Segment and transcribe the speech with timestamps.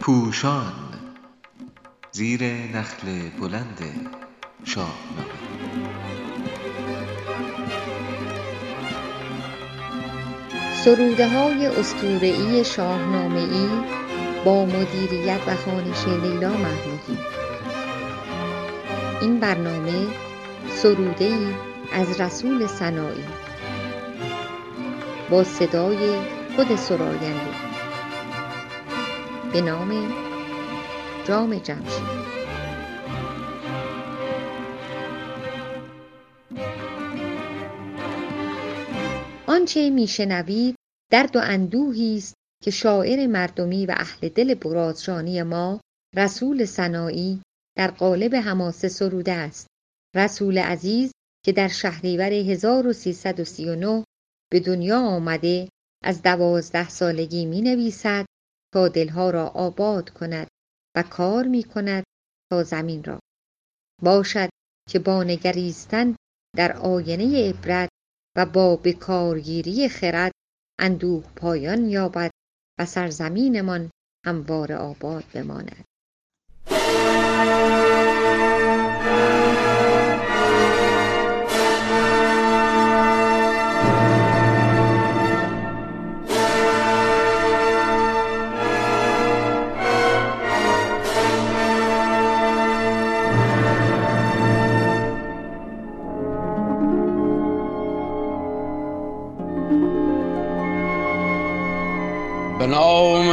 [0.00, 0.72] پوشان
[2.12, 4.10] زیر نخل بلند
[4.64, 5.32] شاهنامه
[10.84, 13.68] سروده های اسطوره ای شاهنامه ای
[14.44, 17.18] با مدیریت و خوانش لیلا محمودی.
[19.20, 20.06] این برنامه
[20.70, 21.54] سروده ای
[21.92, 23.24] از رسول سنایی
[25.32, 26.20] با صدای
[26.56, 27.50] خود سراینده
[29.52, 30.12] به نام
[31.24, 32.22] جام جمشید.
[39.46, 40.74] آنچه میشنوید
[41.10, 45.80] درد و اندوهی است که شاعر مردمی و اهل دل برازجانی ما
[46.16, 47.42] رسول سنایی
[47.76, 49.66] در قالب حماسه سروده است.
[50.16, 51.12] رسول عزیز
[51.44, 54.04] که در شهریور 1339
[54.52, 55.68] به دنیا آمده
[56.04, 58.26] از دوازده سالگی می نویسد
[58.74, 60.48] تا دلها را آباد کند
[60.96, 62.04] و کار می کند
[62.50, 63.18] تا زمین را.
[64.02, 64.48] باشد
[64.90, 66.16] که با نگریستن
[66.56, 67.88] در آینه عبرت
[68.36, 70.32] و با بکارگیری خرد
[70.80, 72.30] اندوه پایان یابد
[72.80, 73.90] و سرزمینمان
[74.26, 75.84] هموار آباد بماند.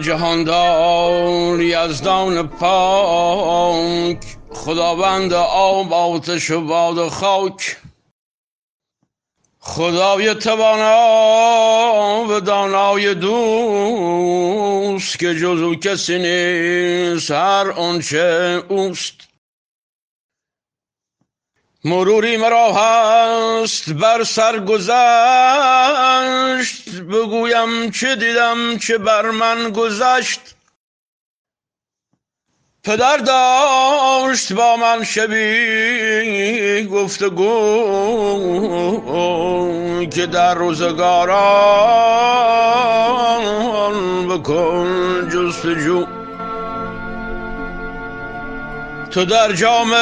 [0.00, 7.76] جهاندار یزدان پاک خداوند آب آتش و باد و خاک.
[9.60, 19.29] خدای توانا و دانای دوست که جزو کسی نیست هر آنچه اوست.
[21.84, 24.90] مروری مرا هست بر سر گذشت.
[27.00, 30.40] بگویم چه دیدم چه بر من گذشت.
[32.84, 37.50] پدر داشت با من شبی گفتگو
[40.10, 41.38] که در روزگاران
[44.28, 46.19] بکن جستجو.
[49.10, 49.94] تو در جام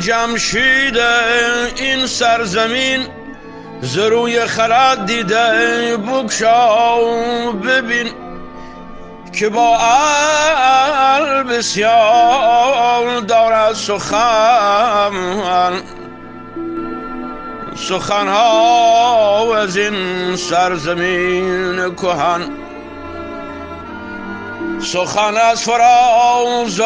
[0.00, 0.98] جمشید
[1.76, 3.06] این سرزمین
[3.82, 6.96] زروی خرد دیده بکشا
[7.64, 8.10] ببین
[9.32, 15.12] که با ال بسیار دارد سخن
[17.76, 22.67] سخنها از این سرزمین کهن.
[24.82, 26.80] سخن از فراز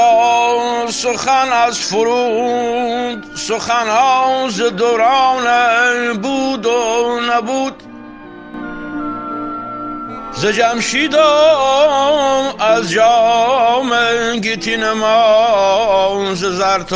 [0.95, 5.47] سخن از فرود سخن از دوران
[6.13, 7.83] بود و نبود.
[10.33, 11.17] ز جمشید
[12.59, 13.91] از جام
[14.37, 16.93] گیتین ما ز زرتشتون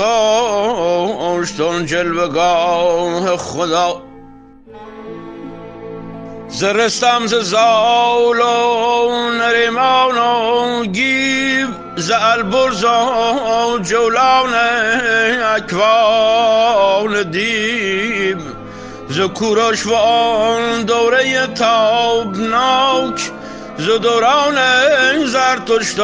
[1.87, 4.06] جلوگاه خدا.
[6.49, 14.55] زرستم ز زال و نریمان و گیو ز البرز و جولان
[15.57, 18.39] اکوان دیو
[19.09, 23.31] ز کوروش و آن دوره تابناک
[23.79, 24.59] ز دوران
[25.27, 26.01] زرتشت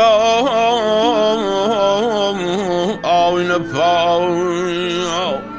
[3.02, 5.51] آین پاک.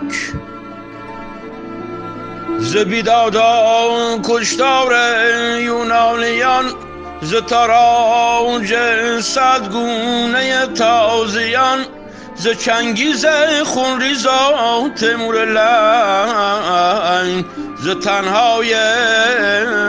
[2.73, 4.93] ز بیدادان کشتار
[5.59, 6.65] یونانیان
[7.21, 8.75] ز تاراج
[9.21, 11.85] صدگونه تازیان
[12.35, 13.25] ز چنگیز
[13.65, 17.45] خونریزا تمور لنگ
[17.83, 18.75] ز تنهای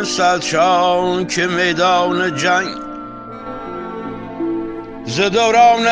[0.05, 2.69] صدشان که میدان جنگ.
[5.07, 5.89] ز دوران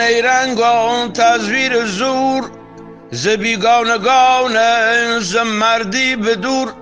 [0.00, 2.61] نیرنگ و تزویر زور
[3.14, 4.56] ز بیگانگان
[5.20, 6.72] ز مردی به دور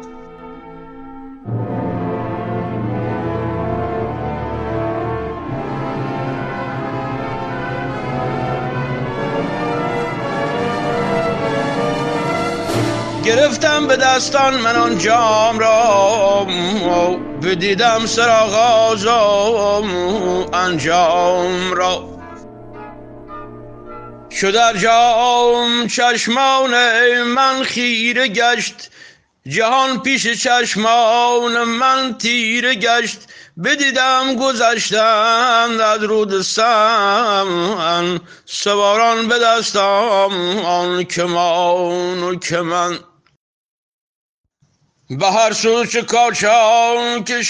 [13.24, 16.46] گرفتم به دستان من آن جام را
[17.42, 19.06] بدیدم سراغاز
[20.52, 22.19] انجام را.
[24.40, 28.74] شد در جام چشمان من خیره گشت
[29.46, 33.18] جهان پیش چشمان من تیره گشت.
[33.64, 36.42] بدیدم گذشتند از رود
[38.46, 42.98] سواران به دستم آن کمان و کمن
[45.10, 47.42] به هر سو کاچان که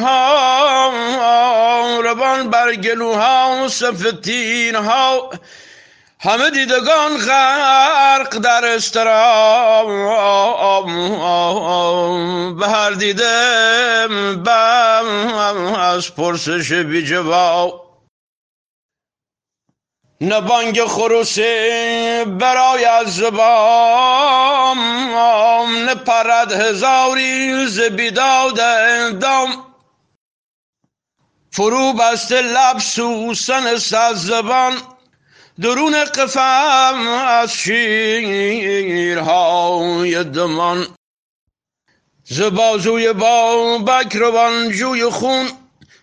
[0.00, 0.90] ها
[2.04, 3.68] روان بر گلوها
[4.74, 5.30] ها
[6.20, 9.86] همه دیدگان غرق در استرام
[12.56, 14.08] به هر دیده
[14.44, 17.85] بم از پرسش بی جواب
[20.20, 24.78] نه بانگ خروسی برای از زبام
[25.84, 28.56] نه پرد هزاری ز بیداد
[29.18, 29.66] دام
[31.50, 34.74] فرو بست لب سوسن سز زبان
[35.60, 37.84] درون قفم از شیرهای
[40.24, 40.86] دمان.
[42.24, 45.48] ز بازوی با بکروان جوی خون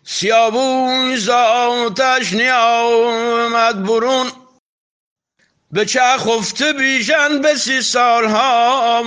[0.06, 4.32] سیابون زاتش نیامد برون
[5.72, 9.04] به چه خفته بیژن به سی سال ها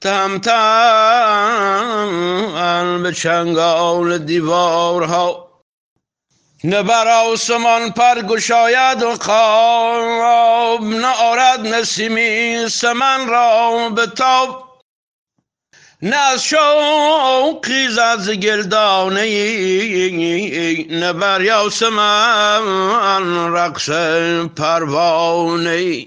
[0.00, 0.38] تم
[3.02, 5.46] به چنگال دیوارها
[6.64, 14.65] نه بر آسمان پر گشاید و خواب نه آرد نسیمی سمن را به تاب
[16.06, 19.26] نه از شوقی زد گلدانه
[20.90, 23.90] نه بر یاسمن رقص
[24.56, 26.06] پروانه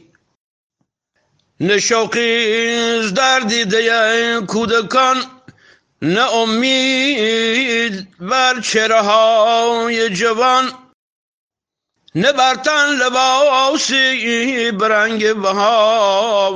[1.59, 5.17] نه شوقی در دیده کودکان
[6.01, 10.71] نه امید بر چرهای جوان.
[12.15, 12.31] نه
[13.01, 16.53] لباسی برنگ بها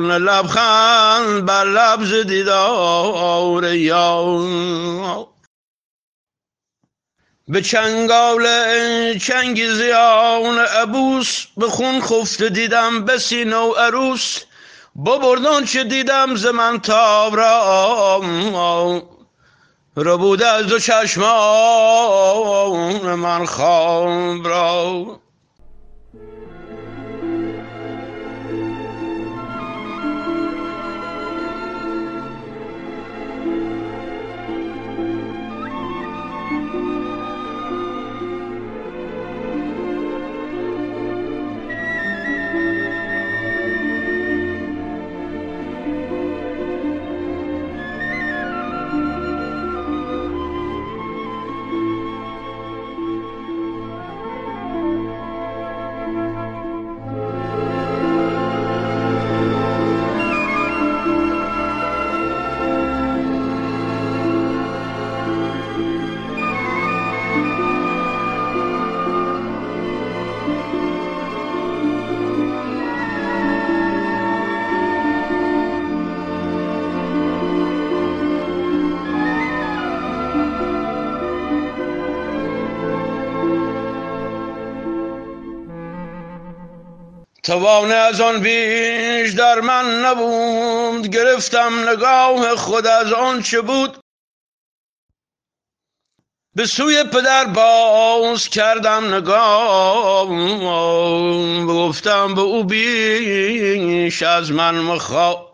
[0.00, 5.28] نه لبخند بر لبز دیدار یا
[7.48, 8.48] به چنگال
[9.18, 14.38] چنگیزیان ابوس به خون خفته دیدم بسی نو عروس
[15.06, 18.22] ببردان چه دیدم ز من تاب را
[19.96, 21.26] رو بوده از دو چشمان
[23.14, 25.21] من خواب را.
[87.42, 91.06] توانه از آن بیش در من نبود.
[91.06, 93.96] گرفتم نگاه خود از آن چه بود؟
[96.56, 100.28] به سوی پدر باز کردم نگاه.
[101.66, 105.52] گفتم به او بیش از من مخوا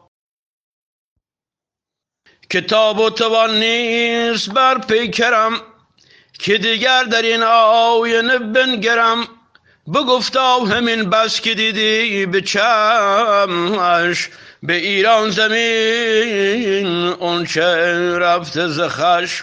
[2.50, 5.62] کتاب و توان نیست بر پیکرم
[6.32, 9.37] که دیگر در این آینه بنگرم.
[9.94, 14.28] بگفتا همین بس که دیدی به چمش
[14.62, 19.42] به ایران زمین اون چه رفت زخش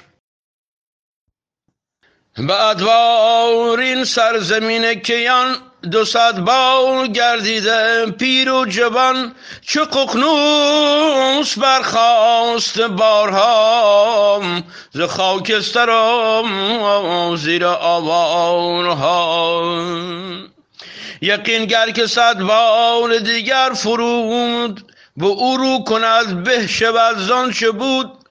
[2.37, 5.57] به ادوار سرزمین کیان
[5.91, 14.41] دو صد بار گردیده پیر و جوان چه ققنوس برخواست بارها
[14.93, 16.45] ز خاکسترم
[17.35, 19.61] زیر آوارها
[21.21, 27.71] یقین گر که صد بار دیگر فرود به او رو کند به شود زان چه
[27.71, 28.24] بود؟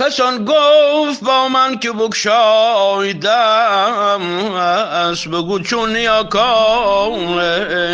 [0.00, 3.40] پس آن گفت با من که بکشایدم
[4.92, 7.38] از بگو چون نیاکان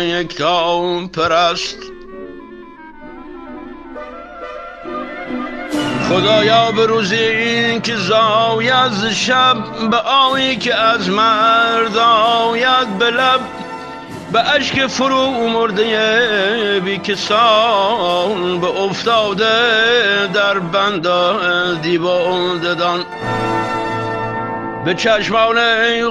[0.01, 1.77] یک تا پرست.
[6.09, 9.57] خدایا به روزی که زاید شب
[9.91, 13.66] به آیی که از مرد آید به لب.
[14.31, 19.47] به اشک فرو مرده بی کسان به افتاده
[20.33, 21.07] در بند
[21.81, 23.05] دیوان ددان
[24.85, 25.57] به چشمان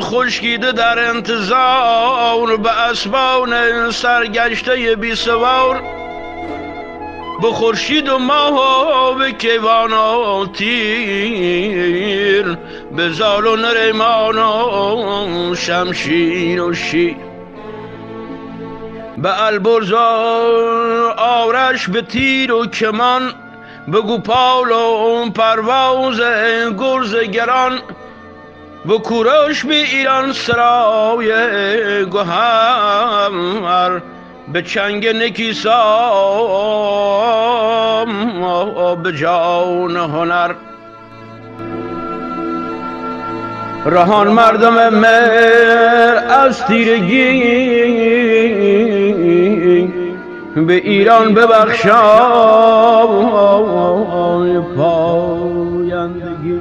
[0.01, 5.83] خشکیده در انتظار به اسبان سرگشته بی سوار.
[7.43, 12.59] به خورشید و ماه و به کیوان و تیر
[12.97, 17.26] به زال و نریمان و شمشیر و شیر.
[19.19, 19.97] به البرز و
[21.17, 23.33] آرش به تیر و کمان
[23.89, 26.21] به گوپال و پرواز
[26.79, 27.79] گرز گران
[28.87, 31.31] به کوروش به ایران سرای
[32.05, 34.01] گوهر
[34.53, 35.75] به چنگ نکیسا
[39.03, 40.55] به جان هنر.
[43.87, 47.17] رهان مردم مر از تیرگی
[50.65, 51.91] به ایران ببخشای
[54.77, 56.61] پایندگی.